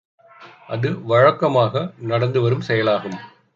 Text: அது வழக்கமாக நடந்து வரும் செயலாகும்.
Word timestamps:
அது 0.67 0.89
வழக்கமாக 1.03 1.83
நடந்து 2.01 2.41
வரும் 2.41 2.61
செயலாகும். 2.61 3.19